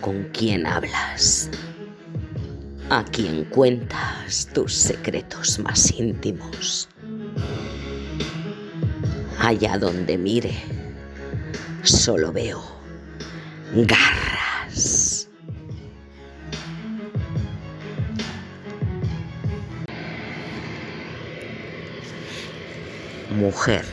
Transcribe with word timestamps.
Con 0.00 0.24
quién 0.32 0.66
hablas. 0.66 1.48
A 2.90 3.04
quien 3.04 3.44
cuentas 3.44 4.48
tus 4.52 4.74
secretos 4.74 5.60
más 5.60 5.92
íntimos. 5.92 6.88
Allá 9.38 9.78
donde 9.78 10.18
mire, 10.18 10.52
solo 11.84 12.32
veo 12.32 12.60
garras. 13.72 15.28
Mujer. 23.36 23.84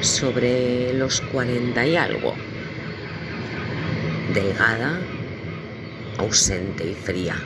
Sobre 0.00 0.94
los 0.94 1.20
cuarenta 1.20 1.86
y 1.86 1.96
algo. 1.96 2.34
Delgada, 4.34 5.00
ausente 6.18 6.86
y 6.86 6.94
fría. 6.94 7.36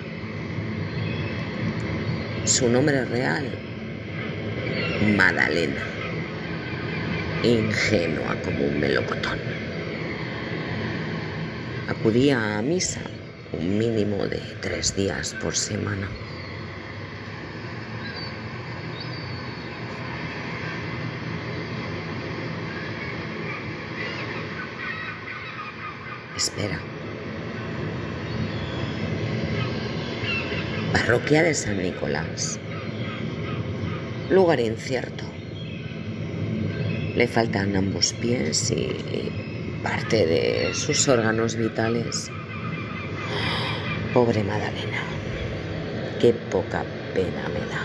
Su 2.45 2.69
nombre 2.69 3.07
real, 3.07 3.47
Madalena. 5.17 5.83
Ingenua 7.43 8.37
como 8.45 8.67
un 8.67 8.81
melocotón. 8.81 9.39
Acudía 11.89 12.59
a 12.59 12.63
misa 12.63 13.01
un 13.53 13.79
mínimo 13.79 14.27
de 14.27 14.43
tres 14.61 14.95
días 14.95 15.35
por 15.41 15.57
semana. 15.57 16.07
Parroquia 30.93 31.43
de 31.43 31.53
San 31.55 31.79
Nicolás. 31.79 32.61
Lugar 34.31 34.61
incierto. 34.61 35.25
Le 37.17 37.27
faltan 37.27 37.75
ambos 37.75 38.13
pies 38.15 38.71
y 38.71 39.81
parte 39.83 40.27
de 40.27 40.75
sus 40.75 41.09
órganos 41.09 41.57
vitales. 41.57 42.31
Pobre 44.13 44.45
Madalena. 44.45 45.03
Qué 46.21 46.33
poca 46.33 46.85
pena 47.15 47.49
me 47.49 47.61
da. 47.67 47.85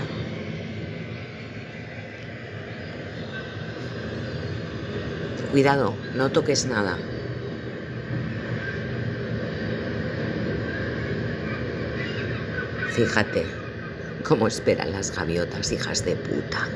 Cuidado, 5.51 5.95
no 6.13 6.29
toques 6.29 6.67
nada. 6.67 6.97
Fíjate 12.91 13.45
cómo 14.23 14.47
esperan 14.47 14.91
las 14.91 15.15
gaviotas, 15.15 15.71
hijas 15.71 16.03
de 16.03 16.15
puta. 16.15 16.67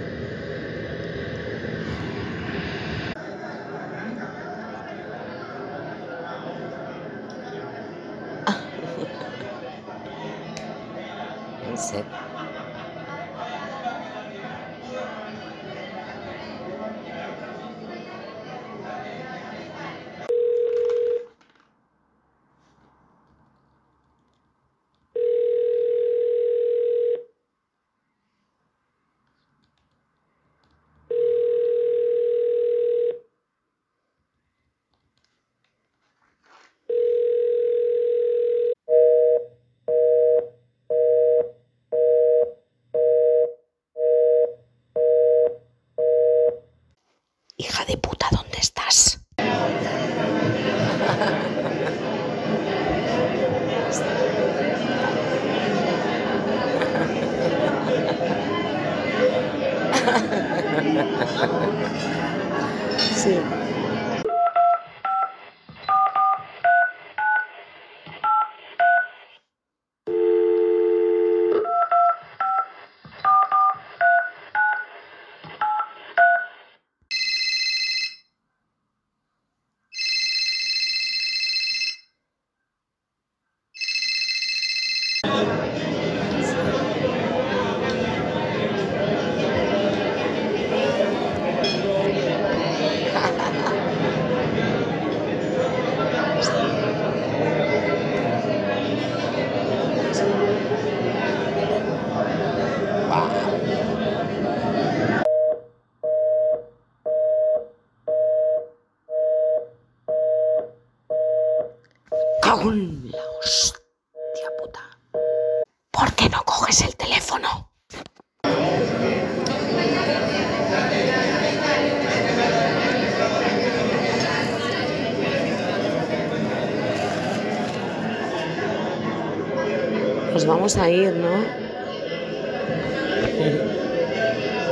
Nos 130.33 130.47
vamos 130.47 130.77
a 130.77 130.89
ir, 130.89 131.13
¿no? 131.13 131.29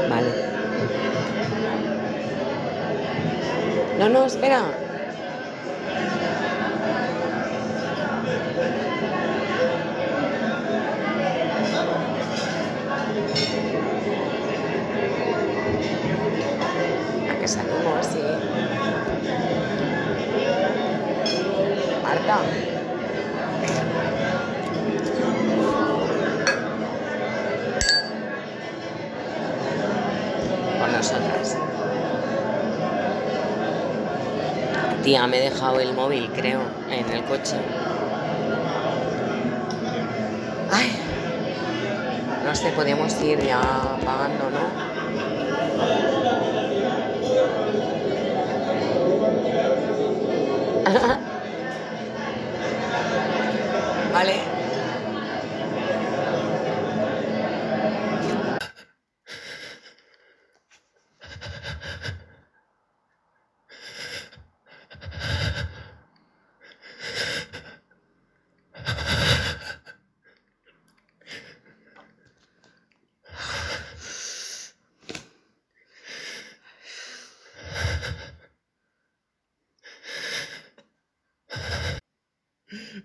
Vale. 0.10 0.28
No, 4.00 4.10
no, 4.10 4.26
espera. 4.26 4.64
Tía, 35.12 35.28
me 35.28 35.40
he 35.40 35.50
dejado 35.50 35.78
el 35.82 35.94
móvil, 35.94 36.32
creo, 36.34 36.62
en 36.90 37.12
el 37.12 37.22
coche. 37.26 37.58
Ay. 40.72 40.90
No 42.46 42.56
sé, 42.56 42.70
podemos 42.70 43.22
ir 43.22 43.38
ya 43.46 43.60
pagando, 44.06 44.50
¿no? 44.50 44.91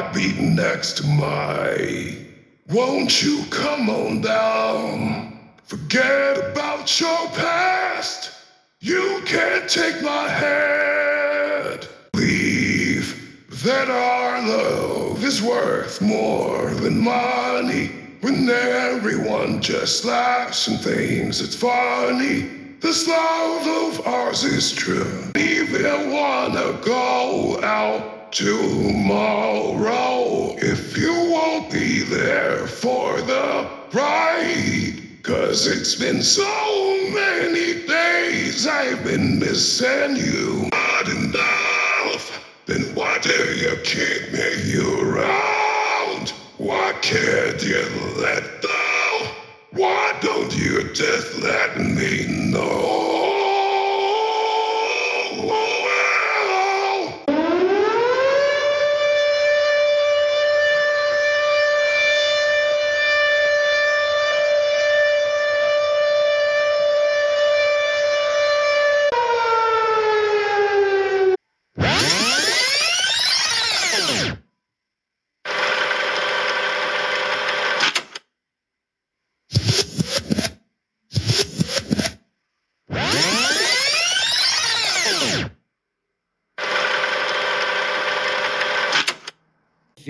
I'd 0.00 0.14
be 0.14 0.32
next, 0.40 0.96
to 0.96 1.06
my. 1.06 2.16
Won't 2.70 3.22
you 3.22 3.44
come 3.50 3.90
on 3.90 4.22
down? 4.22 5.38
Forget 5.64 6.38
about 6.38 6.98
your 6.98 7.28
past. 7.28 8.30
You 8.80 9.20
can't 9.26 9.68
take 9.68 10.00
my 10.00 10.26
hand. 10.26 11.86
Believe 12.12 13.44
that 13.62 13.90
our 13.90 14.40
love 14.48 15.22
is 15.22 15.42
worth 15.42 16.00
more 16.00 16.70
than 16.70 17.04
money. 17.04 17.90
when 18.22 18.48
everyone 18.48 19.60
just 19.60 20.06
laughs 20.06 20.66
and 20.66 20.80
thinks 20.80 21.42
it's 21.42 21.56
funny. 21.56 22.48
This 22.80 23.06
love 23.06 23.98
of 24.00 24.06
ours 24.06 24.44
is 24.44 24.72
true. 24.72 25.30
Even 25.36 26.10
wanna 26.10 26.78
go 26.82 27.62
out 27.62 28.19
tomorrow 28.32 30.20
if 30.58 30.96
you 30.96 31.12
won't 31.12 31.70
be 31.70 32.02
there 32.04 32.66
for 32.66 33.20
the 33.22 33.68
ride. 33.92 34.94
Cause 35.22 35.66
it's 35.66 35.96
been 35.96 36.22
so 36.22 36.44
many 37.12 37.86
days 37.86 38.66
I've 38.66 39.04
been 39.04 39.38
missing 39.38 40.16
you. 40.16 40.68
Not 40.72 41.08
enough. 41.08 42.46
Then 42.66 42.94
why 42.94 43.18
do 43.18 43.30
you 43.30 43.76
keep 43.84 44.32
me 44.32 44.76
around? 44.78 46.30
Why 46.58 46.92
can't 47.02 47.62
you 47.62 47.84
let 48.18 48.62
go? 48.62 49.26
Why 49.72 50.16
don't 50.20 50.56
you 50.56 50.92
just 50.94 51.38
let 51.38 51.78
me 51.78 52.26
know? 52.50 53.29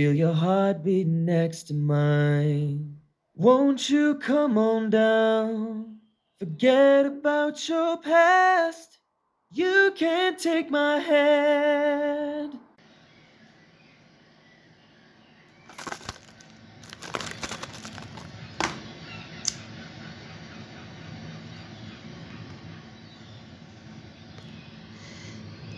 Feel 0.00 0.14
your 0.14 0.32
heart 0.32 0.82
beat 0.82 1.06
next 1.08 1.64
to 1.64 1.74
mine. 1.74 2.96
Won't 3.34 3.90
you 3.90 4.14
come 4.14 4.56
on 4.56 4.88
down? 4.88 5.98
Forget 6.38 7.04
about 7.04 7.68
your 7.68 7.98
past. 7.98 8.96
You 9.52 9.92
can't 9.94 10.38
take 10.38 10.70
my 10.70 11.00
hand. 11.00 12.58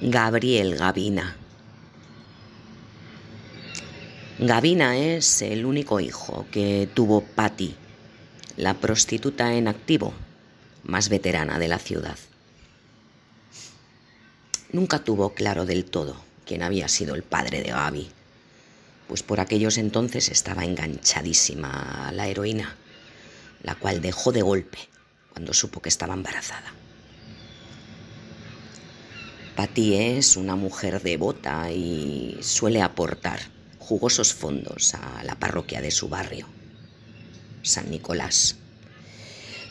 Gabriel 0.00 0.78
Gavina. 0.78 1.41
Gavina 4.44 4.96
es 4.96 5.40
el 5.42 5.64
único 5.64 6.00
hijo 6.00 6.46
que 6.50 6.88
tuvo 6.92 7.20
Patty, 7.20 7.76
la 8.56 8.74
prostituta 8.74 9.54
en 9.54 9.68
activo 9.68 10.12
más 10.82 11.08
veterana 11.08 11.60
de 11.60 11.68
la 11.68 11.78
ciudad. 11.78 12.18
Nunca 14.72 14.98
tuvo 14.98 15.32
claro 15.34 15.64
del 15.64 15.84
todo 15.84 16.16
quién 16.44 16.64
había 16.64 16.88
sido 16.88 17.14
el 17.14 17.22
padre 17.22 17.62
de 17.62 17.70
Gaby, 17.70 18.10
pues 19.06 19.22
por 19.22 19.38
aquellos 19.38 19.78
entonces 19.78 20.28
estaba 20.28 20.64
enganchadísima 20.64 22.08
a 22.08 22.10
la 22.10 22.26
heroína, 22.26 22.74
la 23.62 23.76
cual 23.76 24.00
dejó 24.00 24.32
de 24.32 24.42
golpe 24.42 24.78
cuando 25.32 25.54
supo 25.54 25.80
que 25.80 25.88
estaba 25.88 26.14
embarazada. 26.14 26.74
Patty 29.54 29.94
es 29.94 30.36
una 30.36 30.56
mujer 30.56 31.00
devota 31.00 31.70
y 31.70 32.38
suele 32.42 32.82
aportar 32.82 33.61
jugosos 33.82 34.32
fondos 34.32 34.94
a 34.94 35.24
la 35.24 35.34
parroquia 35.34 35.80
de 35.80 35.90
su 35.90 36.08
barrio, 36.08 36.46
San 37.62 37.90
Nicolás, 37.90 38.56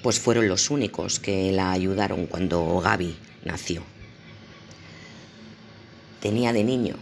pues 0.03 0.19
fueron 0.19 0.47
los 0.47 0.69
únicos 0.69 1.19
que 1.19 1.51
la 1.51 1.71
ayudaron 1.71 2.27
cuando 2.27 2.79
Gaby 2.79 3.17
nació. 3.45 3.83
Tenía 6.19 6.53
de 6.53 6.63
niño 6.63 6.95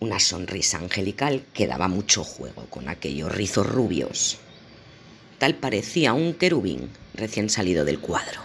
una 0.00 0.18
sonrisa 0.18 0.78
angelical 0.78 1.44
que 1.54 1.66
daba 1.66 1.88
mucho 1.88 2.22
juego 2.24 2.66
con 2.66 2.88
aquellos 2.88 3.32
rizos 3.32 3.66
rubios. 3.66 4.38
Tal 5.38 5.54
parecía 5.54 6.12
un 6.12 6.34
querubín 6.34 6.90
recién 7.14 7.50
salido 7.50 7.84
del 7.84 8.00
cuadro. 8.00 8.40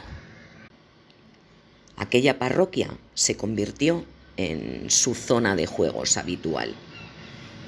Aquella 1.97 2.39
parroquia 2.39 2.89
se 3.13 3.37
convirtió 3.37 4.05
en 4.38 4.89
su 4.89 5.15
zona 5.15 5.55
de 5.55 5.65
juegos 5.65 6.17
habitual. 6.17 6.73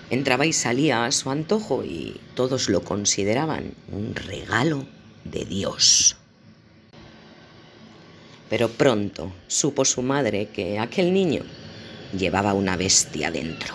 Entraba 0.10 0.46
y 0.46 0.54
salía 0.54 1.06
a 1.06 1.12
su 1.12 1.30
antojo 1.30 1.84
y 1.84 2.20
todos 2.36 2.70
lo 2.70 2.84
consideraban 2.84 3.74
un 3.92 4.16
regalo 4.16 4.86
de 5.24 5.46
Dios. 5.46 6.18
Pero 8.50 8.70
pronto 8.70 9.34
supo 9.48 9.86
su 9.86 10.02
madre 10.02 10.50
que 10.50 10.78
aquel 10.78 11.14
niño 11.14 11.44
llevaba 12.18 12.54
una 12.54 12.78
bestia 12.78 13.32
dentro, 13.32 13.74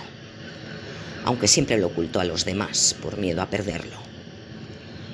aunque 1.24 1.48
siempre 1.48 1.78
lo 1.78 1.88
ocultó 1.88 2.20
a 2.20 2.24
los 2.24 2.44
demás 2.44 2.94
por 3.02 3.18
miedo 3.18 3.42
a 3.42 3.50
perderlo. 3.50 3.96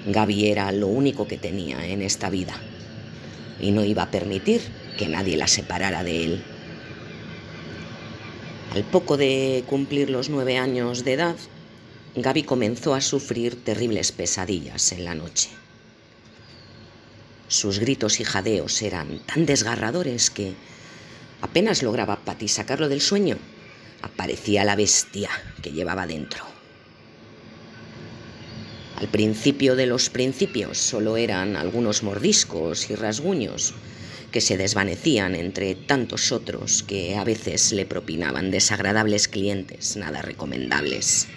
Gaby 0.06 0.48
era 0.48 0.70
lo 0.72 0.88
único 0.88 1.26
que 1.26 1.38
tenía 1.38 1.86
en 1.86 2.02
esta 2.02 2.28
vida 2.28 2.54
y 3.58 3.70
no 3.70 3.84
iba 3.84 4.02
a 4.02 4.10
permitir 4.10 4.60
que 4.98 5.08
nadie 5.08 5.36
la 5.36 5.48
separara 5.48 6.04
de 6.04 6.24
él. 6.24 6.44
Al 8.74 8.82
poco 8.82 9.16
de 9.16 9.62
cumplir 9.68 10.10
los 10.10 10.30
nueve 10.30 10.58
años 10.58 11.04
de 11.04 11.12
edad, 11.12 11.36
Gaby 12.16 12.42
comenzó 12.42 12.94
a 12.94 13.00
sufrir 13.00 13.62
terribles 13.62 14.10
pesadillas 14.10 14.90
en 14.90 15.04
la 15.04 15.14
noche. 15.14 15.50
Sus 17.46 17.78
gritos 17.78 18.18
y 18.18 18.24
jadeos 18.24 18.82
eran 18.82 19.20
tan 19.26 19.46
desgarradores 19.46 20.28
que 20.28 20.54
apenas 21.40 21.84
lograba 21.84 22.24
Patty 22.24 22.48
sacarlo 22.48 22.88
del 22.88 23.00
sueño, 23.00 23.36
aparecía 24.02 24.64
la 24.64 24.74
bestia 24.74 25.30
que 25.62 25.70
llevaba 25.70 26.08
dentro. 26.08 26.44
Al 28.96 29.06
principio 29.06 29.76
de 29.76 29.86
los 29.86 30.10
principios 30.10 30.78
solo 30.78 31.16
eran 31.16 31.54
algunos 31.54 32.02
mordiscos 32.02 32.90
y 32.90 32.96
rasguños 32.96 33.72
que 34.34 34.40
se 34.40 34.56
desvanecían 34.56 35.36
entre 35.36 35.76
tantos 35.76 36.32
otros 36.32 36.82
que 36.82 37.14
a 37.14 37.22
veces 37.22 37.70
le 37.70 37.86
propinaban 37.86 38.50
desagradables 38.50 39.28
clientes 39.28 39.96
nada 39.96 40.22
recomendables, 40.22 41.28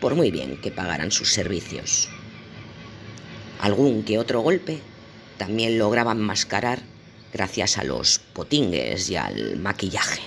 por 0.00 0.14
muy 0.14 0.30
bien 0.30 0.56
que 0.60 0.70
pagaran 0.70 1.10
sus 1.10 1.32
servicios. 1.32 2.08
Algún 3.58 4.04
que 4.04 4.18
otro 4.18 4.40
golpe 4.40 4.78
también 5.36 5.80
lograban 5.80 6.20
mascarar 6.20 6.80
gracias 7.32 7.76
a 7.76 7.82
los 7.82 8.20
potingues 8.20 9.10
y 9.10 9.16
al 9.16 9.56
maquillaje. 9.56 10.22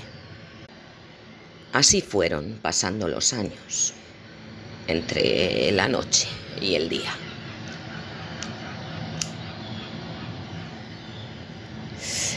Así 1.72 2.02
fueron 2.02 2.60
pasando 2.62 3.08
los 3.08 3.32
años, 3.32 3.94
entre 4.88 5.72
la 5.72 5.88
noche 5.88 6.28
y 6.60 6.76
el 6.76 6.90
día. 6.90 7.31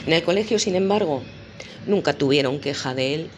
En 0.07 0.13
el 0.13 0.23
colegio, 0.23 0.59
sin 0.59 0.77
embargo, 0.77 1.23
nunca 1.87 2.13
tuvieron 2.13 2.61
queja 2.61 2.95
de 2.95 3.15
él. 3.15 3.31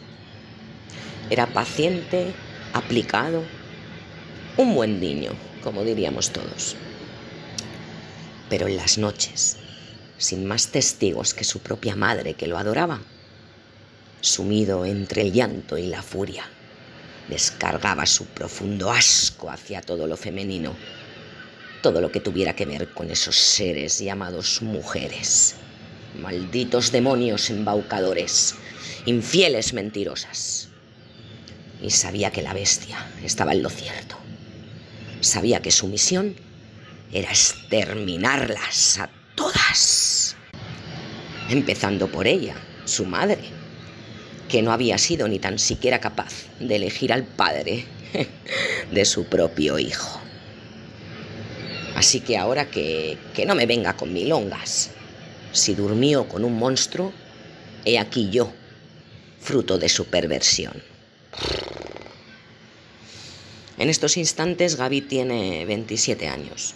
Era 1.29 1.47
paciente, 1.47 2.33
aplicado, 2.73 3.43
un 4.57 4.75
buen 4.75 4.99
niño, 4.99 5.31
como 5.63 5.83
diríamos 5.83 6.31
todos. 6.31 6.75
Pero 8.49 8.67
en 8.67 8.75
las 8.75 8.97
noches, 8.97 9.57
sin 10.17 10.45
más 10.45 10.67
testigos 10.67 11.33
que 11.33 11.45
su 11.45 11.59
propia 11.59 11.95
madre 11.95 12.33
que 12.33 12.47
lo 12.47 12.57
adoraba, 12.57 13.01
sumido 14.19 14.85
entre 14.85 15.21
el 15.21 15.31
llanto 15.31 15.77
y 15.77 15.87
la 15.87 16.01
furia, 16.01 16.49
descargaba 17.29 18.05
su 18.05 18.25
profundo 18.25 18.91
asco 18.91 19.49
hacia 19.49 19.81
todo 19.81 20.05
lo 20.05 20.17
femenino, 20.17 20.75
todo 21.81 22.01
lo 22.01 22.11
que 22.11 22.19
tuviera 22.19 22.55
que 22.55 22.65
ver 22.65 22.93
con 22.93 23.09
esos 23.09 23.35
seres 23.37 23.99
llamados 23.99 24.61
mujeres, 24.61 25.55
malditos 26.17 26.91
demonios 26.91 27.49
embaucadores, 27.49 28.55
infieles 29.05 29.73
mentirosas. 29.73 30.69
Y 31.81 31.91
sabía 31.91 32.31
que 32.31 32.41
la 32.41 32.53
bestia 32.53 32.97
estaba 33.23 33.53
en 33.53 33.63
lo 33.63 33.69
cierto. 33.69 34.17
Sabía 35.21 35.61
que 35.61 35.71
su 35.71 35.87
misión 35.87 36.35
era 37.11 37.29
exterminarlas 37.29 38.99
a 38.99 39.09
todas. 39.35 40.35
Empezando 41.49 42.07
por 42.11 42.27
ella, 42.27 42.55
su 42.85 43.05
madre, 43.05 43.39
que 44.49 44.61
no 44.61 44.71
había 44.71 44.97
sido 44.97 45.27
ni 45.27 45.39
tan 45.39 45.59
siquiera 45.59 45.99
capaz 45.99 46.33
de 46.59 46.75
elegir 46.75 47.13
al 47.13 47.23
padre 47.23 47.85
de 48.91 49.05
su 49.05 49.25
propio 49.25 49.79
hijo. 49.79 50.19
Así 51.95 52.19
que 52.19 52.37
ahora 52.37 52.69
que, 52.69 53.17
que 53.33 53.45
no 53.45 53.55
me 53.55 53.65
venga 53.65 53.95
con 53.95 54.13
milongas. 54.13 54.91
Si 55.57 55.73
durmió 55.73 56.29
con 56.29 56.45
un 56.45 56.55
monstruo, 56.59 57.11
he 57.83 57.97
aquí 57.97 58.29
yo, 58.29 58.53
fruto 59.41 59.79
de 59.79 59.89
su 59.89 60.05
perversión. 60.05 60.83
En 63.79 63.89
estos 63.89 64.17
instantes 64.17 64.75
Gaby 64.75 65.01
tiene 65.01 65.65
27 65.65 66.27
años. 66.27 66.75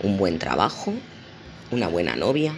Un 0.00 0.16
buen 0.16 0.38
trabajo, 0.38 0.94
una 1.72 1.88
buena 1.88 2.14
novia 2.14 2.56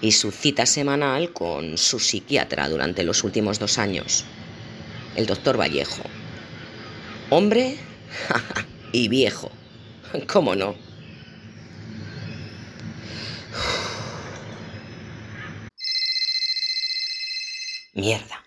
y 0.00 0.12
su 0.12 0.30
cita 0.30 0.64
semanal 0.64 1.34
con 1.34 1.76
su 1.76 1.98
psiquiatra 1.98 2.70
durante 2.70 3.04
los 3.04 3.22
últimos 3.22 3.58
dos 3.58 3.76
años, 3.76 4.24
el 5.14 5.26
doctor 5.26 5.60
Vallejo. 5.60 6.04
Hombre 7.28 7.76
y 8.92 9.08
viejo, 9.08 9.50
¿cómo 10.26 10.56
no? 10.56 10.89
Mierda. 17.94 18.44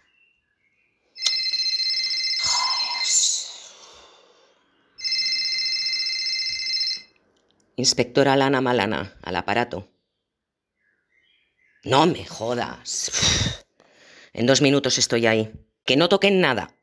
Inspectora 7.75 8.35
Lana 8.35 8.61
Malana, 8.61 9.17
al 9.23 9.35
aparato. 9.35 9.89
No 11.83 12.05
me 12.05 12.25
jodas. 12.25 13.65
En 14.31 14.45
dos 14.45 14.61
minutos 14.61 14.97
estoy 14.97 15.25
ahí. 15.27 15.51
Que 15.83 15.97
no 15.97 16.07
toquen 16.07 16.39
nada. 16.39 16.73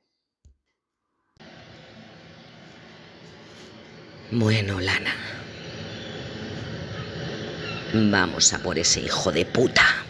Bueno, 4.30 4.78
Lana. 4.80 5.14
Vamos 7.94 8.52
a 8.52 8.58
por 8.58 8.78
ese 8.78 9.00
hijo 9.00 9.32
de 9.32 9.46
puta. 9.46 10.04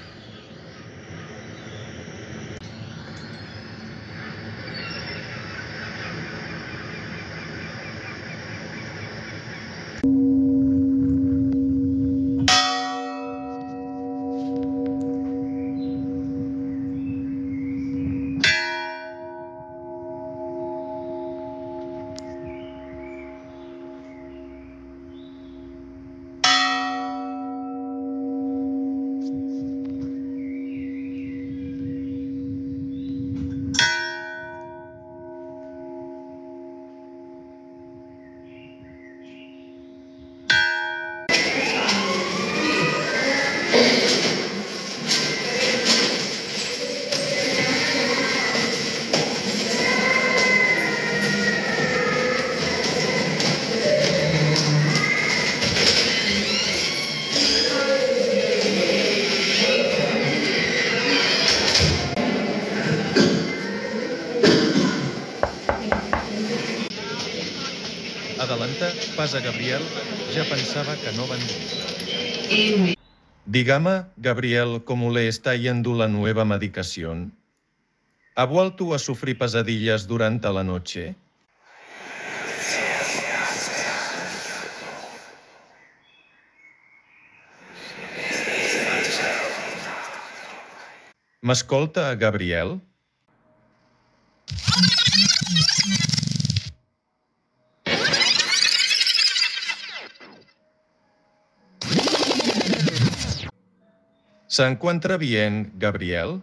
Adelanta, 68.41 68.89
pasa 69.17 69.39
Gabriel, 69.41 69.83
ja 70.33 70.45
pensava 70.49 70.97
que 70.97 71.13
no 71.13 71.29
vendría. 71.29 72.97
Dígame, 73.45 74.07
Gabriel, 74.17 74.83
cómo 74.85 75.11
le 75.13 75.29
está 75.29 75.55
yendo 75.57 75.93
la 75.95 76.09
nueva 76.09 76.47
medicación. 76.47 77.37
¿Ha 78.35 78.45
vuelto 78.45 78.95
a 78.95 78.99
sufrir 78.99 79.37
pesadillas 79.37 80.07
durante 80.07 80.49
la 80.49 80.65
noche? 80.65 81.15
M'escolta, 91.43 92.15
Gabriel? 92.15 92.81
¿Se 104.51 104.67
encuentra 104.67 105.17
bien, 105.17 105.71
Gabriel? 105.77 106.43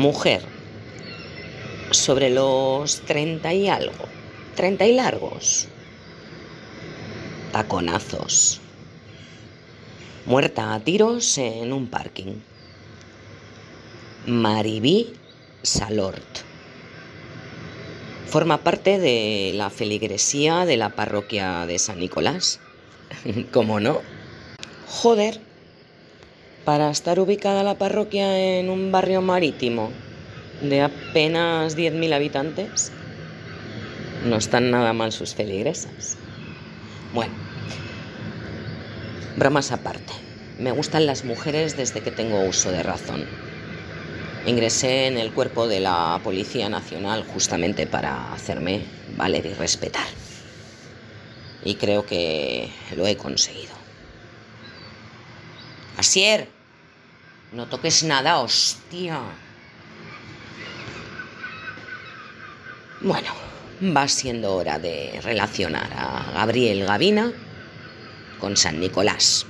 Mujer, 0.00 0.40
sobre 1.90 2.30
los 2.30 3.02
treinta 3.02 3.52
y 3.52 3.68
algo, 3.68 4.06
treinta 4.56 4.86
y 4.86 4.94
largos, 4.94 5.68
taconazos, 7.52 8.62
muerta 10.24 10.72
a 10.72 10.80
tiros 10.80 11.36
en 11.36 11.74
un 11.74 11.86
parking. 11.88 12.36
Maribí 14.24 15.12
Salort. 15.62 16.38
Forma 18.26 18.64
parte 18.64 18.98
de 18.98 19.52
la 19.54 19.68
feligresía 19.68 20.64
de 20.64 20.78
la 20.78 20.96
parroquia 20.96 21.66
de 21.66 21.78
San 21.78 21.98
Nicolás. 21.98 22.58
¿Cómo 23.52 23.80
no? 23.80 24.00
Joder, 24.88 25.49
para 26.64 26.90
estar 26.90 27.18
ubicada 27.18 27.62
la 27.62 27.76
parroquia 27.76 28.58
en 28.58 28.70
un 28.70 28.92
barrio 28.92 29.22
marítimo 29.22 29.90
de 30.62 30.82
apenas 30.82 31.76
10.000 31.76 32.12
habitantes, 32.12 32.92
no 34.24 34.36
están 34.36 34.70
nada 34.70 34.92
mal 34.92 35.12
sus 35.12 35.34
feligresas. 35.34 36.18
Bueno, 37.14 37.32
bromas 39.36 39.72
aparte. 39.72 40.12
Me 40.58 40.72
gustan 40.72 41.06
las 41.06 41.24
mujeres 41.24 41.76
desde 41.76 42.02
que 42.02 42.10
tengo 42.10 42.44
uso 42.44 42.70
de 42.70 42.82
razón. 42.82 43.24
Ingresé 44.46 45.06
en 45.06 45.16
el 45.16 45.32
cuerpo 45.32 45.66
de 45.66 45.80
la 45.80 46.20
Policía 46.22 46.68
Nacional 46.68 47.24
justamente 47.24 47.86
para 47.86 48.32
hacerme 48.32 48.84
valer 49.16 49.46
y 49.46 49.54
respetar. 49.54 50.06
Y 51.64 51.76
creo 51.76 52.04
que 52.04 52.70
lo 52.96 53.06
he 53.06 53.16
conseguido. 53.16 53.79
Asier, 56.00 56.48
no 57.52 57.66
toques 57.66 58.02
nada, 58.04 58.38
hostia. 58.38 59.20
Bueno, 63.02 63.30
va 63.94 64.08
siendo 64.08 64.54
hora 64.54 64.78
de 64.78 65.20
relacionar 65.22 65.92
a 65.94 66.32
Gabriel 66.32 66.86
Gavina 66.86 67.30
con 68.38 68.56
San 68.56 68.80
Nicolás. 68.80 69.44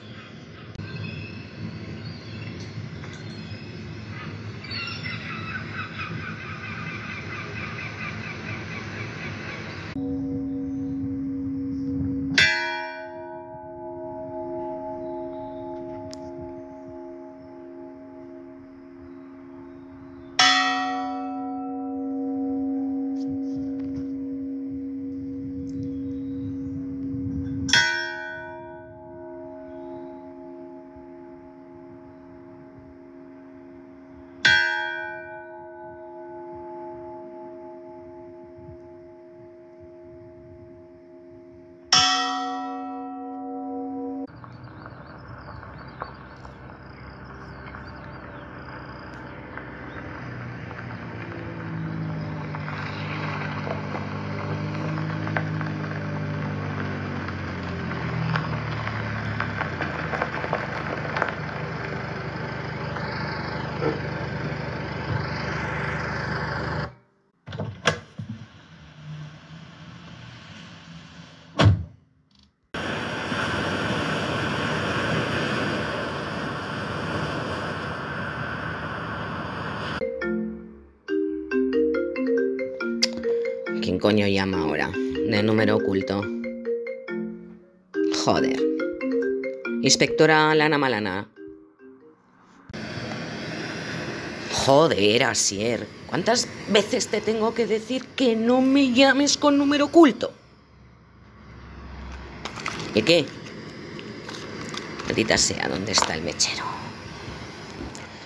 Coño 84.01 84.27
llama 84.27 84.63
ahora? 84.63 84.91
De 84.91 85.43
número 85.43 85.77
oculto. 85.77 86.25
Joder. 88.25 88.61
Inspectora 89.83 90.55
Lana 90.55 90.79
Malana. 90.79 91.29
Joder, 94.53 95.25
Asier. 95.25 95.87
¿Cuántas 96.09 96.49
veces 96.69 97.07
te 97.07 97.21
tengo 97.21 97.55
que 97.55 97.67
decir 97.67 98.05
que 98.17 98.35
no 98.35 98.61
me 98.61 98.93
llames 98.93 99.37
con 99.37 99.57
número 99.57 99.87
oculto? 99.87 100.33
¿Y 102.95 103.03
qué? 103.03 103.25
Maldita 105.07 105.39
sea, 105.39 105.69
¿dónde 105.69 105.93
está 105.93 106.15
el 106.15 106.23
mechero? 106.23 106.65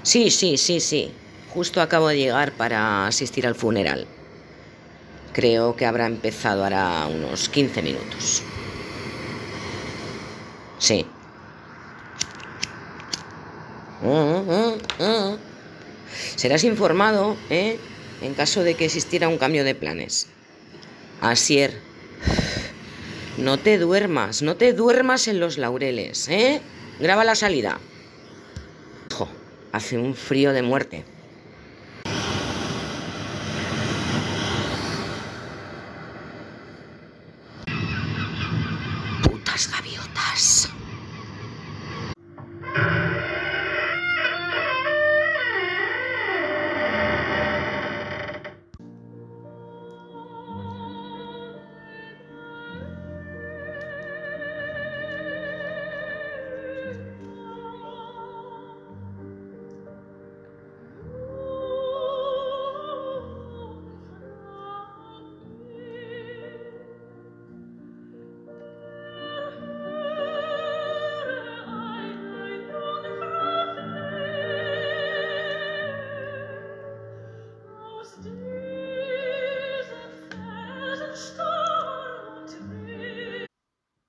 Sí, 0.03 0.31
sí, 0.31 0.57
sí, 0.57 0.81
sí. 0.81 1.13
Justo 1.53 1.81
acabo 1.81 2.09
de 2.09 2.17
llegar 2.19 2.53
para 2.53 3.07
asistir 3.07 3.47
al 3.47 3.55
funeral. 3.55 4.07
Creo 5.35 5.75
que 5.75 5.85
habrá 5.85 6.07
empezado 6.07 6.63
ahora 6.63 7.07
unos 7.09 7.49
15 7.49 7.83
minutos. 7.83 8.43
Sí. 10.79 11.05
Serás 16.37 16.63
informado, 16.63 17.37
¿eh? 17.51 17.79
En 18.23 18.35
caso 18.35 18.63
de 18.63 18.77
que 18.77 18.85
existiera 18.85 19.29
un 19.29 19.39
cambio 19.39 19.65
de 19.65 19.75
planes. 19.75 20.29
Asier, 21.21 21.81
no 23.37 23.59
te 23.59 23.79
duermas, 23.79 24.41
no 24.43 24.57
te 24.57 24.73
duermas 24.73 25.27
en 25.27 25.41
los 25.41 25.59
laureles, 25.59 26.29
¿eh? 26.29 26.61
Graba 27.01 27.25
la 27.25 27.35
salida. 27.35 27.81
Jo, 29.13 29.29
hace 29.73 29.99
un 29.99 30.15
frío 30.15 30.53
de 30.53 30.63
muerte. 30.63 31.05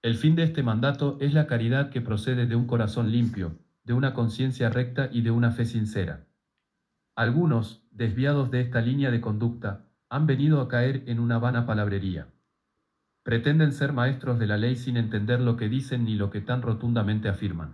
El 0.06 0.18
fin 0.18 0.36
de 0.36 0.44
este 0.44 0.62
mandato 0.62 1.18
es 1.20 1.34
la 1.34 1.48
caridad 1.48 1.90
que 1.90 2.00
procede 2.00 2.46
de 2.46 2.56
un 2.56 2.68
corazón 2.68 3.12
limpio, 3.12 3.58
de 3.86 3.94
una 3.94 4.14
conciencia 4.14 4.70
recta 4.70 5.10
y 5.12 5.24
de 5.24 5.32
una 5.32 5.50
fe 5.50 5.66
sincera. 5.66 6.28
Algunos, 7.16 7.88
desviados 7.90 8.52
de 8.52 8.62
esta 8.62 8.82
línea 8.82 9.10
de 9.10 9.20
conducta, 9.20 9.88
han 10.08 10.28
venido 10.28 10.62
a 10.62 10.68
caer 10.68 11.02
en 11.08 11.20
una 11.20 11.40
vana 11.40 11.66
palabrería. 11.66 12.28
Pretenden 13.24 13.72
ser 13.72 13.94
maestros 13.94 14.38
de 14.38 14.46
la 14.46 14.58
ley 14.58 14.76
sin 14.76 14.96
entender 14.96 15.42
lo 15.42 15.58
que 15.58 15.70
dicen 15.70 16.06
ni 16.06 16.14
lo 16.14 16.30
que 16.30 16.42
tan 16.42 16.62
rotundamente 16.62 17.28
afirman. 17.28 17.74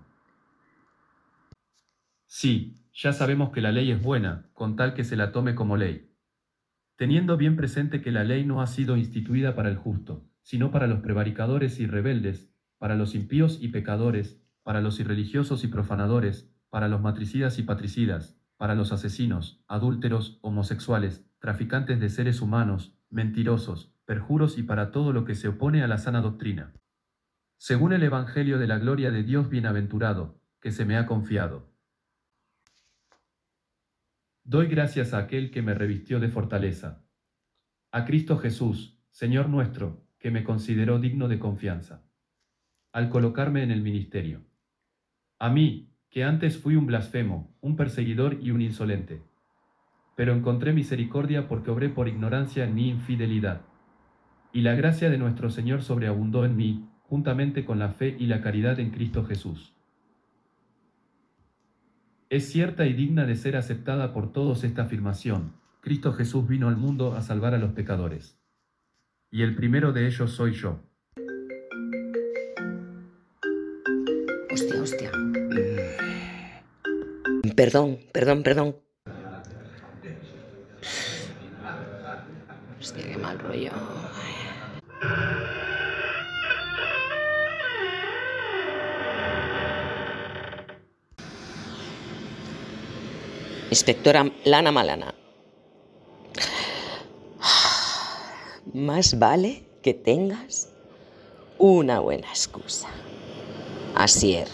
Sí, 2.28 2.88
ya 2.94 3.12
sabemos 3.12 3.50
que 3.50 3.60
la 3.60 3.74
ley 3.74 3.92
es 3.92 4.02
buena, 4.02 4.46
con 4.54 4.78
tal 4.78 4.94
que 4.94 5.04
se 5.04 5.18
la 5.18 5.34
tome 5.34 5.54
como 5.54 5.76
ley. 5.76 6.16
Teniendo 6.96 7.36
bien 7.36 7.58
presente 7.58 8.02
que 8.02 8.14
la 8.14 8.24
ley 8.24 8.46
no 8.46 8.62
ha 8.62 8.68
sido 8.68 8.96
instituida 8.96 9.54
para 9.54 9.68
el 9.68 9.76
justo, 9.76 10.31
sino 10.42 10.72
para 10.72 10.88
los 10.88 11.00
prevaricadores 11.00 11.80
y 11.80 11.88
rebeldes, 11.88 12.52
para 12.78 12.96
los 12.96 13.16
impíos 13.16 13.60
y 13.62 13.70
pecadores, 13.70 14.42
para 14.64 14.82
los 14.82 15.00
irreligiosos 15.00 15.64
y 15.64 15.68
profanadores, 15.68 16.52
para 16.70 16.88
los 16.88 17.02
matricidas 17.02 17.60
y 17.60 17.64
patricidas, 17.64 18.40
para 18.58 18.76
los 18.76 18.92
asesinos, 18.92 19.64
adúlteros, 19.68 20.40
homosexuales, 20.42 21.26
traficantes 21.40 22.00
de 22.00 22.10
seres 22.10 22.42
humanos, 22.42 22.96
mentirosos, 23.10 23.94
perjuros 24.06 24.58
y 24.58 24.64
para 24.64 24.92
todo 24.92 25.14
lo 25.14 25.26
que 25.26 25.36
se 25.36 25.48
opone 25.48 25.84
a 25.84 25.88
la 25.88 25.98
sana 25.98 26.22
doctrina. 26.22 26.74
Según 27.58 27.94
el 27.94 28.04
Evangelio 28.04 28.58
de 28.58 28.68
la 28.68 28.78
gloria 28.78 29.12
de 29.12 29.24
Dios 29.24 29.50
bienaventurado, 29.50 30.40
que 30.60 30.72
se 30.72 30.86
me 30.86 30.98
ha 30.98 31.06
confiado. 31.06 31.72
Doy 34.44 34.68
gracias 34.68 35.14
a 35.14 35.20
aquel 35.20 35.52
que 35.52 35.62
me 35.62 35.74
revistió 35.74 36.20
de 36.20 36.30
fortaleza. 36.30 37.04
A 37.92 38.06
Cristo 38.06 38.38
Jesús, 38.38 39.00
Señor 39.10 39.50
nuestro, 39.50 40.06
que 40.22 40.30
me 40.30 40.44
consideró 40.44 41.00
digno 41.00 41.28
de 41.28 41.40
confianza. 41.40 42.04
Al 42.94 43.10
colocarme 43.10 43.64
en 43.64 43.72
el 43.72 43.82
ministerio. 43.82 44.44
A 45.40 45.50
mí, 45.50 45.90
que 46.12 46.24
antes 46.24 46.60
fui 46.60 46.76
un 46.76 46.86
blasfemo, 46.86 47.56
un 47.60 47.76
perseguidor 47.76 48.38
y 48.40 48.52
un 48.52 48.62
insolente. 48.62 49.24
Pero 50.16 50.34
encontré 50.34 50.74
misericordia 50.74 51.48
porque 51.48 51.72
obré 51.72 51.90
por 51.90 52.08
ignorancia 52.08 52.66
en 52.66 52.76
mi 52.76 52.90
infidelidad. 52.90 53.62
Y 54.54 54.62
la 54.62 54.76
gracia 54.76 55.10
de 55.10 55.18
nuestro 55.18 55.50
Señor 55.50 55.82
sobreabundó 55.82 56.46
en 56.46 56.56
mí, 56.56 56.88
juntamente 57.02 57.66
con 57.66 57.80
la 57.80 57.90
fe 57.90 58.16
y 58.20 58.28
la 58.28 58.42
caridad 58.42 58.80
en 58.80 58.92
Cristo 58.92 59.26
Jesús. 59.26 59.74
Es 62.30 62.52
cierta 62.52 62.86
y 62.86 62.94
digna 62.94 63.26
de 63.26 63.36
ser 63.36 63.58
aceptada 63.58 64.14
por 64.14 64.32
todos 64.32 64.64
esta 64.64 64.84
afirmación. 64.84 65.54
Cristo 65.82 66.14
Jesús 66.14 66.48
vino 66.48 66.68
al 66.68 66.78
mundo 66.78 67.16
a 67.16 67.22
salvar 67.22 67.56
a 67.56 67.58
los 67.58 67.72
pecadores 67.72 68.41
y 69.32 69.44
el 69.44 69.56
primero 69.56 69.94
de 69.94 70.08
ellos 70.08 70.32
soy 70.32 70.54
yo. 70.54 70.80
Hostia, 74.52 74.82
hostia. 74.82 75.12
Perdón, 77.56 78.00
perdón, 78.12 78.44
perdón. 78.44 78.76
Hostia, 82.80 83.04
qué 83.08 83.18
mal 83.18 83.40
rollo. 83.40 83.72
Inspectora 93.70 94.30
Lana 94.44 94.72
Malana. 94.74 95.21
Más 98.74 99.20
vale 99.20 99.64
que 99.82 99.94
tengas 99.94 100.70
una 101.58 102.00
buena 102.00 102.28
excusa. 102.28 102.88
Asier. 103.96 104.48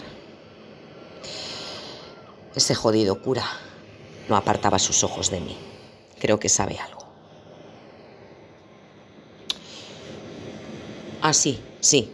Ese 2.54 2.74
jodido 2.74 3.22
cura 3.22 3.44
no 4.28 4.36
apartaba 4.36 4.78
sus 4.78 5.04
ojos 5.04 5.30
de 5.30 5.40
mí. 5.40 5.56
Creo 6.18 6.40
que 6.40 6.48
sabe 6.48 6.78
algo. 6.78 7.06
Ah, 11.20 11.32
sí, 11.32 11.60
sí. 11.80 12.12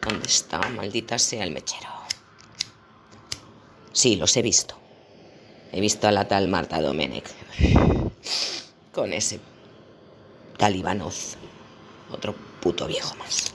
¿Dónde 0.00 0.26
está? 0.26 0.58
Maldita 0.70 1.18
sea 1.18 1.44
el 1.44 1.52
mechero. 1.52 1.88
Sí, 3.92 4.16
los 4.16 4.36
he 4.36 4.42
visto. 4.42 4.74
He 5.70 5.80
visto 5.80 6.08
a 6.08 6.12
la 6.12 6.26
tal 6.26 6.48
Marta 6.48 6.80
Domenech. 6.80 7.28
Con 8.92 9.12
ese 9.12 9.38
Talibanoz. 10.62 11.34
Otro 12.12 12.36
puto 12.60 12.86
viejo 12.86 13.16
más. 13.16 13.52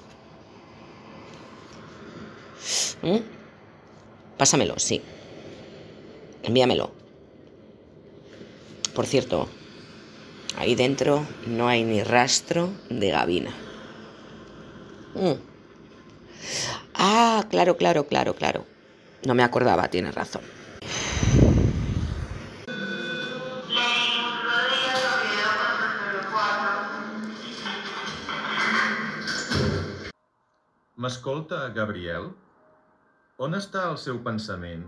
¿Mm? 3.01 3.19
Pásamelo, 4.37 4.77
sí. 4.77 5.01
Envíamelo. 6.43 6.91
Por 8.93 9.05
cierto, 9.05 9.47
ahí 10.57 10.75
dentro 10.75 11.25
no 11.45 11.69
hay 11.69 11.85
ni 11.85 12.03
rastro 12.03 12.71
de 12.89 13.09
gabina. 13.09 13.51
¿Mm? 15.15 15.39
Ah, 16.93 17.45
claro, 17.49 17.77
claro, 17.77 18.05
claro, 18.05 18.35
claro. 18.35 18.65
No 19.25 19.33
me 19.33 19.43
acordaba, 19.43 19.87
tienes 19.87 20.13
razón. 20.13 20.56
M'escolta, 31.03 31.57
Gabriel? 31.73 32.23
On 33.47 33.57
està 33.57 33.83
el 33.91 33.97
seu 34.03 34.21
pensament? 34.27 34.87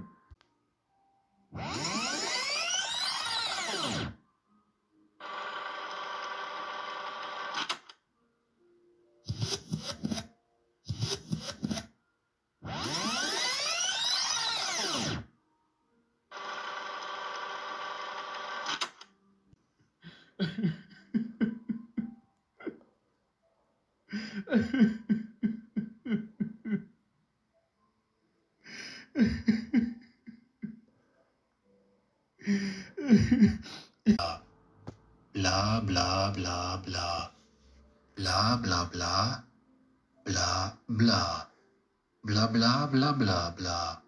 bla, 43.20 43.54
bla, 43.58 44.02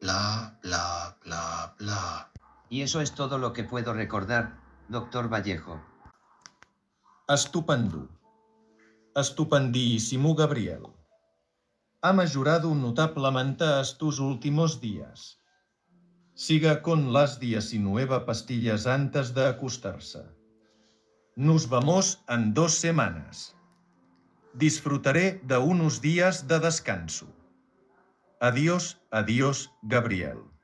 bla, 0.00 0.58
bla, 0.62 1.16
bla, 1.24 1.74
bla. 1.78 2.32
Y 2.68 2.82
eso 2.82 3.00
es 3.00 3.14
todo 3.14 3.38
lo 3.38 3.52
que 3.52 3.62
puedo 3.62 3.92
recordar, 3.92 4.58
doctor 4.88 5.32
Vallejo. 5.32 5.80
Estupendo. 7.28 8.08
Estupendíssimo, 9.14 10.34
Gabriel. 10.34 10.82
Ha 12.02 12.12
mejorado 12.12 12.74
notablemente 12.74 13.64
estos 13.80 14.18
últimos 14.18 14.80
días. 14.80 15.38
Siga 16.34 16.82
con 16.82 17.12
las 17.12 17.38
19 17.38 18.20
pastillas 18.26 18.88
antes 18.88 19.34
de 19.34 19.46
acostarse. 19.46 20.22
Nos 21.36 21.68
vamos 21.68 22.24
en 22.28 22.54
dos 22.54 22.74
semanas. 22.74 23.54
Disfrutaré 24.54 25.40
de 25.44 25.58
unos 25.58 26.00
días 26.00 26.48
de 26.48 26.58
descanso. 26.58 27.37
Adiós, 28.40 28.96
adiós, 29.10 29.68
Gabriel. 29.82 30.57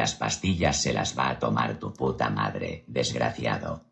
Las 0.00 0.14
pastillas 0.14 0.80
se 0.80 0.94
las 0.94 1.14
va 1.14 1.28
a 1.28 1.38
tomar 1.38 1.78
tu 1.78 1.92
puta 1.92 2.30
madre, 2.30 2.84
desgraciado. 2.86 3.84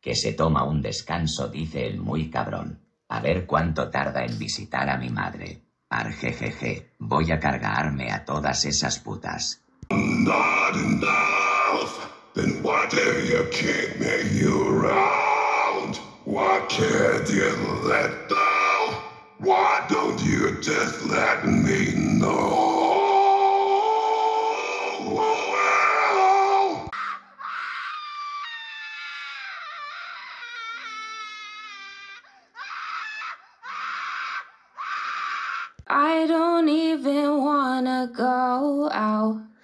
Que 0.00 0.14
se 0.14 0.32
toma 0.32 0.64
un 0.64 0.80
descanso, 0.80 1.48
dice 1.48 1.86
el 1.86 2.00
muy 2.00 2.30
cabrón. 2.30 2.80
A 3.10 3.20
ver 3.20 3.44
cuánto 3.44 3.90
tarda 3.90 4.24
en 4.24 4.38
visitar 4.38 4.88
a 4.88 4.96
mi 4.96 5.10
madre. 5.10 5.60
Arjejeje, 5.90 6.94
voy 6.98 7.32
a 7.32 7.38
cargarme 7.38 8.10
a 8.10 8.24
todas 8.24 8.64
esas 8.64 8.98
putas. 8.98 9.60
Not 9.90 10.74
enough. 10.74 12.00
Then 12.34 12.62
why 12.62 12.86
do 12.88 13.20
you 13.20 13.46
keep 13.50 14.00
me 14.00 14.46
around? 14.46 15.98
Why 16.24 16.62
can't 16.70 17.28
you 17.28 17.52
let 17.86 18.26
go? 18.30 18.96
Why 19.40 19.84
don't 19.90 20.18
you 20.24 20.62
just 20.62 21.04
let 21.10 21.44
me 21.44 21.92
know? 22.18 22.71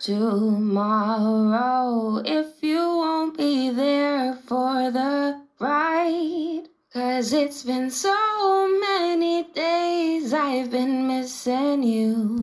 Tomorrow 0.01 1.89
if 2.25 2.63
you 2.63 2.79
won't 2.79 3.37
be 3.37 3.71
there 3.71 4.35
for 4.47 4.91
the 4.91 5.41
ride. 5.59 6.65
Cause 6.93 7.33
it's 7.33 7.63
been 7.65 7.91
so 7.91 8.79
many 8.81 9.45
days 9.55 10.33
I've 10.33 10.71
been 10.71 11.07
missing 11.07 11.83
you. 11.83 12.41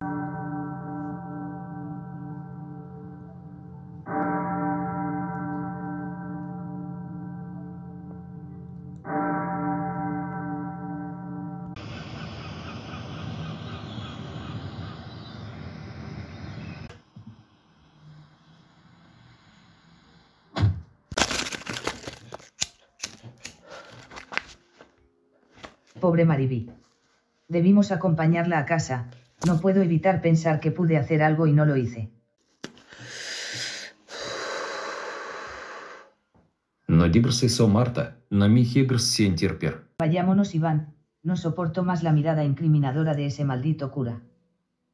Pobre 26.06 26.24
Maribí. 26.24 26.70
Debimos 27.48 27.90
acompañarla 27.90 28.60
a 28.60 28.64
casa, 28.64 29.10
no 29.44 29.60
puedo 29.60 29.82
evitar 29.82 30.22
pensar 30.22 30.60
que 30.60 30.70
pude 30.70 30.96
hacer 30.96 31.20
algo 31.20 31.48
y 31.48 31.52
no 31.52 31.66
lo 31.66 31.76
hice. 31.76 32.12
No 36.86 37.08
digas 37.08 37.42
eso, 37.42 37.66
Marta. 37.66 38.18
No 38.30 38.46
terper. 39.34 39.82
Vayámonos, 39.98 40.54
Iván, 40.54 40.94
no 41.24 41.36
soporto 41.36 41.82
más 41.82 42.04
la 42.04 42.12
mirada 42.12 42.44
incriminadora 42.44 43.14
de 43.14 43.26
ese 43.26 43.44
maldito 43.44 43.90
cura. 43.90 44.22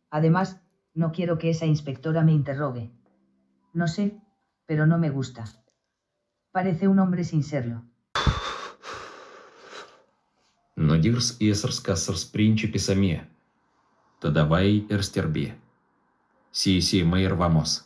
Además, 0.09 0.62
no 0.94 1.12
quiero 1.12 1.37
que 1.37 1.51
esa 1.51 1.66
inspectora 1.66 2.22
me 2.22 2.33
interrogue. 2.33 2.90
No 3.75 3.87
sé, 3.87 4.16
pero 4.64 4.87
no 4.87 4.96
me 4.96 5.11
gusta. 5.11 5.44
Parece 6.53 6.88
un 6.88 7.01
hombre 7.01 7.25
sin 7.25 7.42
serlo. 7.42 7.85
no 10.88 10.99
dirs 11.01 11.35
iesaskās 11.40 12.09
ar 12.12 12.18
principi 12.33 12.83
samie. 12.83 13.21
Tad 14.23 14.38
vai 14.51 14.66
ir 14.79 15.03
stirbie. 15.03 15.53
Sīsī, 16.53 17.05
mēs 17.09 17.31
ir 17.31 17.38
vamos. 17.38 17.81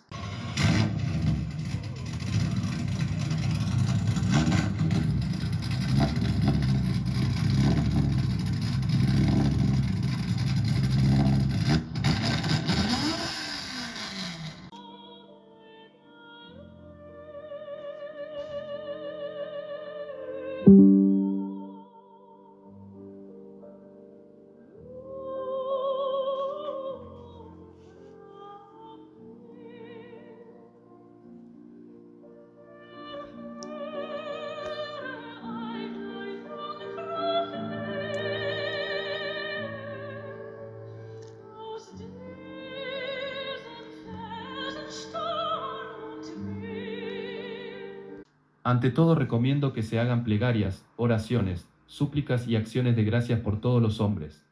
Ante 48.67 48.91
todo 48.91 49.15
recomiendo 49.15 49.73
que 49.73 49.85
se 49.85 50.01
hagan 50.01 50.25
plegarias, 50.25 50.85
oraciones, 50.97 51.69
súplicas 51.87 52.49
y 52.49 52.57
acciones 52.57 52.97
de 52.97 53.05
gracias 53.05 53.39
por 53.39 53.61
todos 53.61 53.81
los 53.81 54.01
hombres, 54.01 54.45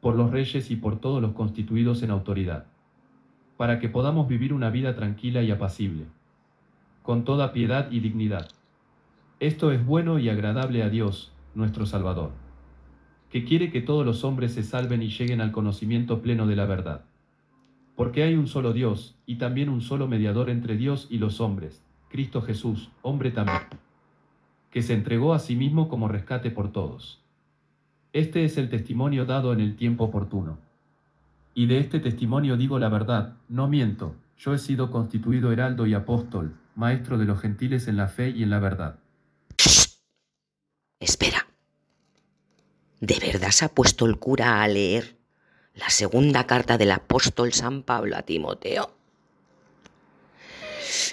por 0.00 0.14
los 0.14 0.30
reyes 0.30 0.70
y 0.70 0.76
por 0.76 0.98
todos 0.98 1.20
los 1.20 1.32
constituidos 1.32 2.02
en 2.02 2.10
autoridad, 2.10 2.68
para 3.58 3.80
que 3.80 3.90
podamos 3.90 4.28
vivir 4.28 4.54
una 4.54 4.70
vida 4.70 4.94
tranquila 4.94 5.42
y 5.42 5.50
apacible, 5.50 6.06
con 7.02 7.26
toda 7.26 7.52
piedad 7.52 7.90
y 7.90 8.00
dignidad. 8.00 8.48
Esto 9.40 9.72
es 9.72 9.84
bueno 9.84 10.18
y 10.18 10.30
agradable 10.30 10.82
a 10.82 10.88
Dios, 10.88 11.30
nuestro 11.54 11.84
Salvador, 11.84 12.30
que 13.28 13.44
quiere 13.44 13.70
que 13.70 13.82
todos 13.82 14.06
los 14.06 14.24
hombres 14.24 14.54
se 14.54 14.62
salven 14.62 15.02
y 15.02 15.10
lleguen 15.10 15.42
al 15.42 15.52
conocimiento 15.52 16.22
pleno 16.22 16.46
de 16.46 16.56
la 16.56 16.64
verdad. 16.64 17.04
Porque 17.94 18.22
hay 18.22 18.36
un 18.36 18.46
solo 18.46 18.72
Dios, 18.72 19.18
y 19.26 19.36
también 19.36 19.68
un 19.68 19.82
solo 19.82 20.08
mediador 20.08 20.48
entre 20.48 20.78
Dios 20.78 21.08
y 21.10 21.18
los 21.18 21.42
hombres, 21.42 21.84
Cristo 22.08 22.42
Jesús, 22.42 22.90
hombre 23.02 23.30
también, 23.30 23.62
que 24.70 24.82
se 24.82 24.94
entregó 24.94 25.34
a 25.34 25.38
sí 25.38 25.56
mismo 25.56 25.88
como 25.88 26.08
rescate 26.08 26.50
por 26.50 26.72
todos. 26.72 27.20
Este 28.12 28.44
es 28.44 28.56
el 28.56 28.70
testimonio 28.70 29.26
dado 29.26 29.52
en 29.52 29.60
el 29.60 29.76
tiempo 29.76 30.04
oportuno. 30.04 30.58
Y 31.54 31.66
de 31.66 31.78
este 31.78 32.00
testimonio 32.00 32.56
digo 32.56 32.78
la 32.78 32.88
verdad, 32.88 33.36
no 33.48 33.68
miento, 33.68 34.14
yo 34.38 34.54
he 34.54 34.58
sido 34.58 34.90
constituido 34.90 35.52
heraldo 35.52 35.86
y 35.86 35.94
apóstol, 35.94 36.56
maestro 36.74 37.18
de 37.18 37.24
los 37.24 37.40
gentiles 37.40 37.88
en 37.88 37.96
la 37.96 38.08
fe 38.08 38.30
y 38.30 38.44
en 38.44 38.50
la 38.50 38.60
verdad. 38.60 38.98
Espera. 41.00 41.46
¿De 43.00 43.18
verdad 43.20 43.50
se 43.50 43.64
ha 43.64 43.68
puesto 43.68 44.06
el 44.06 44.18
cura 44.18 44.62
a 44.62 44.68
leer 44.68 45.16
la 45.74 45.90
segunda 45.90 46.46
carta 46.46 46.78
del 46.78 46.90
apóstol 46.90 47.52
San 47.52 47.82
Pablo 47.82 48.16
a 48.16 48.22
Timoteo? 48.22 48.97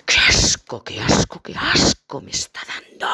¡Qué 0.06 0.16
asco, 0.30 0.84
qué 0.84 1.00
asco, 1.00 1.42
qué 1.42 1.56
asco 1.56 2.22
me 2.22 2.32
está 2.32 2.62
dando! 2.68 3.08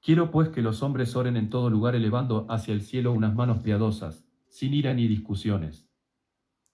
Quiero 0.00 0.30
pues 0.30 0.50
que 0.50 0.62
los 0.62 0.82
hombres 0.82 1.16
oren 1.16 1.36
en 1.36 1.48
todo 1.48 1.70
lugar 1.70 1.94
elevando 1.94 2.46
hacia 2.50 2.74
el 2.74 2.82
cielo 2.82 3.12
unas 3.12 3.34
manos 3.34 3.60
piadosas, 3.60 4.26
sin 4.48 4.74
ira 4.74 4.92
ni 4.92 5.08
discusiones. 5.08 5.88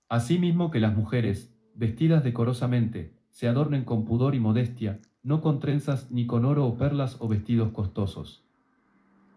Asimismo 0.09 0.71
que 0.71 0.81
las 0.81 0.97
mujeres, 0.97 1.55
vestidas 1.75 2.25
decorosamente, 2.25 3.15
se 3.31 3.47
adornen 3.47 3.85
con 3.85 4.05
pudor 4.05 4.35
y 4.35 4.41
modestia, 4.41 5.01
no 5.23 5.41
con 5.41 5.61
trenzas 5.61 6.11
ni 6.11 6.27
con 6.27 6.45
oro 6.45 6.67
o 6.67 6.77
perlas 6.77 7.17
o 7.21 7.29
vestidos 7.29 7.71
costosos, 7.73 8.45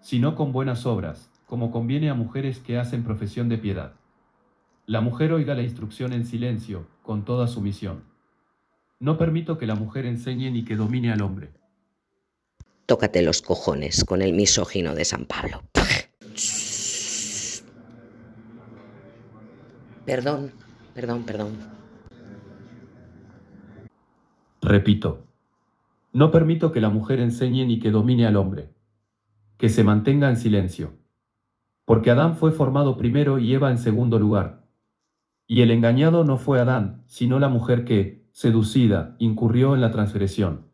sino 0.01 0.35
con 0.35 0.51
buenas 0.51 0.85
obras, 0.85 1.29
como 1.45 1.69
conviene 1.71 2.09
a 2.09 2.15
mujeres 2.15 2.59
que 2.59 2.79
hacen 2.79 3.03
profesión 3.03 3.49
de 3.49 3.59
piedad. 3.59 3.93
La 4.87 5.01
mujer 5.01 5.33
oiga 5.33 5.53
la 5.53 5.61
instrucción 5.61 6.13
en 6.13 6.25
silencio, 6.25 6.87
con 7.03 7.25
toda 7.25 7.47
sumisión. 7.47 8.05
No 8.99 9.17
permito 9.17 9.59
que 9.59 9.67
la 9.67 9.75
mujer 9.75 10.07
enseñe 10.07 10.49
ni 10.49 10.65
que 10.65 10.75
domine 10.75 11.11
al 11.11 11.21
hombre. 11.21 11.51
Tócate 12.87 13.21
los 13.21 13.41
cojones 13.41 14.03
con 14.03 14.21
el 14.21 14.33
misógino 14.33 14.95
de 14.95 15.05
San 15.05 15.25
Pablo. 15.25 15.61
Perdón, 20.05 20.51
perdón, 20.95 21.23
perdón. 21.23 21.57
Repito, 24.61 25.25
no 26.13 26.31
permito 26.31 26.71
que 26.71 26.81
la 26.81 26.89
mujer 26.89 27.19
enseñe 27.19 27.65
ni 27.65 27.79
que 27.79 27.91
domine 27.91 28.25
al 28.25 28.37
hombre, 28.37 28.69
que 29.57 29.69
se 29.69 29.83
mantenga 29.83 30.29
en 30.29 30.37
silencio, 30.37 30.93
porque 31.85 32.11
Adán 32.11 32.35
fue 32.37 32.51
formado 32.51 32.97
primero 32.97 33.39
y 33.39 33.53
Eva 33.53 33.71
en 33.71 33.77
segundo 33.77 34.19
lugar. 34.19 34.62
Y 35.47 35.61
el 35.61 35.71
engañado 35.71 36.23
no 36.23 36.37
fue 36.37 36.59
Adán, 36.59 37.03
sino 37.07 37.39
la 37.39 37.49
mujer 37.49 37.85
que, 37.85 38.25
seducida, 38.31 39.15
incurrió 39.19 39.75
en 39.75 39.81
la 39.81 39.91
transgresión. 39.91 40.67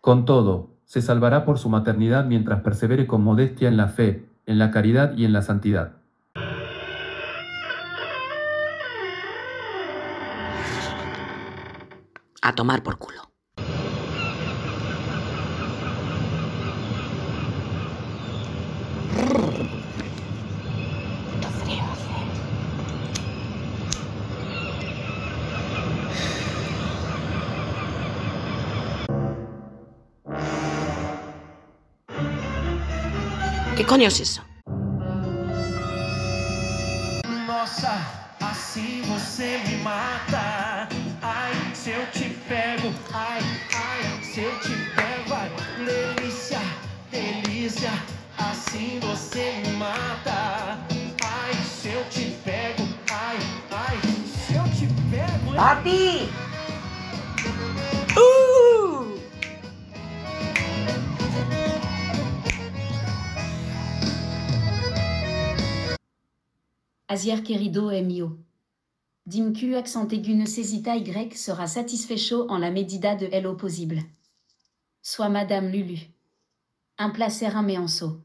Con 0.00 0.24
todo, 0.24 0.78
se 0.84 1.02
salvará 1.02 1.44
por 1.44 1.58
su 1.58 1.68
maternidad 1.68 2.24
mientras 2.24 2.62
persevere 2.62 3.06
con 3.06 3.22
modestia 3.22 3.68
en 3.68 3.76
la 3.76 3.88
fe, 3.88 4.26
en 4.46 4.58
la 4.58 4.70
caridad 4.70 5.16
y 5.16 5.24
en 5.24 5.32
la 5.32 5.42
santidad. 5.42 5.96
A 12.42 12.54
tomar 12.54 12.82
por 12.82 12.98
culo. 12.98 13.29
¿Qué 33.90 33.94
coño 33.96 34.06
es 34.06 34.20
eso? 34.20 34.44
Nossa, 37.44 37.92
assim 38.40 39.02
você 39.02 39.60
me 39.66 39.78
mata. 39.78 40.88
Ai, 41.20 41.74
se 41.74 41.90
eu 41.90 42.06
te 42.12 42.30
pego, 42.48 42.94
ai, 43.12 43.40
ai, 43.74 44.22
se 44.22 44.42
eu 44.42 44.60
te 44.60 44.76
pego, 44.94 45.34
ai, 45.34 45.50
delícia, 45.84 46.60
delícia, 47.10 47.90
assim 48.38 49.00
você 49.00 49.60
me 49.66 49.72
mata. 49.72 50.78
Ai, 51.24 51.54
se 51.64 51.88
eu 51.88 52.04
te 52.10 52.26
pego, 52.44 52.84
ai, 53.10 53.38
ai, 53.72 53.98
se 54.46 54.54
eu 54.54 54.62
te 54.70 54.86
pego. 55.10 55.52
¡Papi! 55.56 56.39
Asier 67.12 67.42
Kerido 67.42 67.90
Mio. 68.04 68.38
Dimku 69.26 69.74
accent 69.74 70.12
aigu 70.12 70.32
ne 70.32 70.46
sésita 70.46 70.94
Y 70.94 71.34
sera 71.34 71.66
satisfait 71.66 72.16
chaud 72.16 72.46
en 72.48 72.58
la 72.58 72.70
médida 72.70 73.16
de 73.16 73.26
L 73.32 73.48
opposible. 73.48 74.04
Soit 75.02 75.28
Madame 75.28 75.72
Lulu. 75.72 75.98
Un 76.98 77.10
placer 77.10 77.56
un 77.56 77.62
méanceau. 77.62 78.20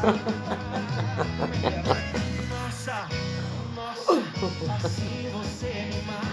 Nossa, 2.48 3.06
nossa, 3.76 4.12
assim 4.86 5.30
você 5.30 5.90
me 5.92 6.02
mata. 6.06 6.29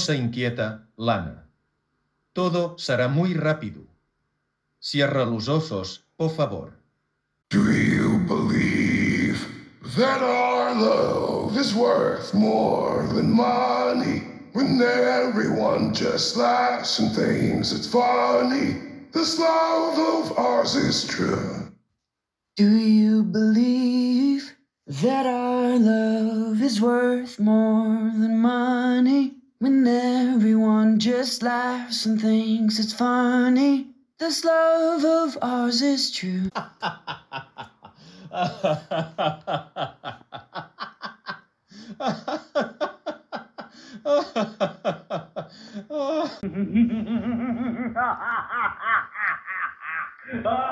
Se 0.00 0.16
inquieta 0.16 0.88
Lana. 0.96 1.46
Todo 2.32 2.76
será 2.78 3.08
muy 3.08 3.34
rápido. 3.34 3.86
Cierra 4.80 5.24
los 5.24 5.48
ojos, 5.48 6.04
por 6.16 6.30
favor. 6.30 6.72
Do 7.50 7.72
you 7.72 8.18
believe 8.26 9.46
that 9.96 10.22
our 10.22 10.74
love 10.74 11.56
is 11.56 11.74
worth 11.74 12.32
more 12.32 13.06
than 13.08 13.30
money? 13.32 14.22
When 14.52 14.80
everyone 14.80 15.94
just 15.94 16.36
laughs 16.36 16.98
and 16.98 17.14
thinks 17.14 17.72
it's 17.72 17.86
funny, 17.86 18.76
this 19.12 19.38
love 19.38 19.98
of 19.98 20.38
ours 20.38 20.74
is 20.74 21.04
true. 21.06 21.72
Do 22.56 22.68
you 22.68 23.22
believe 23.22 24.56
that 24.86 25.26
our 25.26 25.78
love 25.78 26.60
is 26.62 26.80
worth 26.80 27.38
more 27.38 28.10
than 28.14 28.38
money? 28.38 29.39
When 29.60 29.86
everyone 29.86 30.98
just 30.98 31.42
laughs 31.42 32.06
and 32.06 32.18
thinks 32.18 32.78
it's 32.78 32.94
funny, 32.94 33.88
this 34.18 34.42
love 34.42 35.04
of 35.04 35.36
ours 35.42 35.82
is 35.82 36.10
true. 36.10 36.48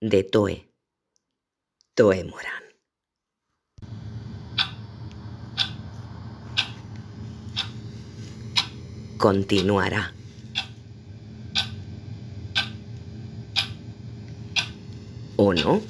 De 0.00 0.24
Toe. 0.24 0.68
Toe 1.94 2.24
Morán. 2.24 2.62
Continuará. 9.18 10.14
¿O 15.36 15.54
no? 15.54 15.82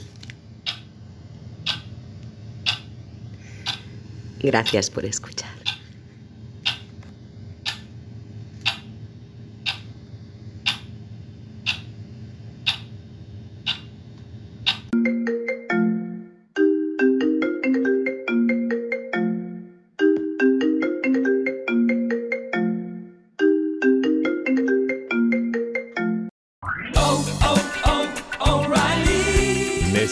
Gracias 4.40 4.90
por 4.90 5.04
escuchar. 5.04 5.61